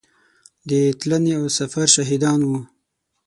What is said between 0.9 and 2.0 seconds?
تلنې او سفر